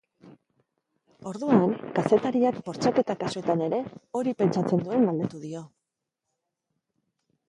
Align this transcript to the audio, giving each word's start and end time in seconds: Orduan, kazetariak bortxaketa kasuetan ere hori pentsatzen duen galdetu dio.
Orduan, 1.31 1.73
kazetariak 1.99 2.57
bortxaketa 2.69 3.15
kasuetan 3.23 3.61
ere 3.65 3.81
hori 4.21 4.33
pentsatzen 4.39 4.81
duen 4.87 5.05
galdetu 5.11 5.43
dio. 5.45 5.63